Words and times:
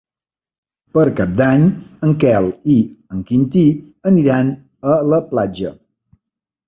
Per 0.97 1.03
Cap 1.19 1.35
d'Any 1.41 1.67
en 2.07 2.15
Quel 2.25 2.49
i 2.77 2.79
en 3.17 3.21
Quintí 3.29 3.65
aniran 4.13 4.51
a 4.95 5.01
la 5.13 5.21
platja. 5.35 5.75